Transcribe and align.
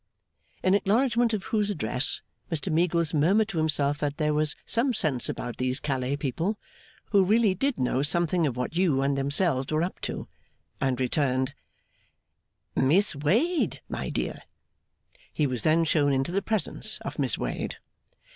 In 0.63 0.73
acknowledgment 0.73 1.31
of 1.31 1.43
whose 1.53 1.69
address, 1.69 2.23
Mr 2.51 2.73
Meagles 2.73 3.13
murmured 3.13 3.49
to 3.49 3.59
himself 3.59 3.99
that 3.99 4.17
there 4.17 4.33
was 4.33 4.55
some 4.65 4.95
sense 4.95 5.29
about 5.29 5.57
these 5.57 5.79
Calais 5.79 6.17
people, 6.17 6.57
who 7.11 7.23
really 7.23 7.53
did 7.53 7.77
know 7.77 8.01
something 8.01 8.47
of 8.47 8.57
what 8.57 8.75
you 8.75 9.03
and 9.03 9.15
themselves 9.15 9.71
were 9.71 9.83
up 9.83 10.01
to; 10.01 10.27
and 10.81 10.99
returned, 10.99 11.53
'Miss 12.75 13.15
Wade, 13.15 13.81
my 13.89 14.09
dear.' 14.09 14.41
He 15.31 15.45
was 15.45 15.61
then 15.61 15.85
shown 15.85 16.13
into 16.13 16.31
the 16.31 16.41
presence 16.41 16.97
of 17.01 17.19
Miss 17.19 17.37
Wade. 17.37 17.75